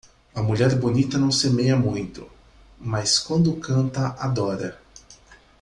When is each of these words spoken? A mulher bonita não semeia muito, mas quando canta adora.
A 0.33 0.41
mulher 0.41 0.73
bonita 0.79 1.19
não 1.19 1.31
semeia 1.31 1.75
muito, 1.75 2.27
mas 2.79 3.19
quando 3.19 3.55
canta 3.57 4.15
adora. 4.17 4.79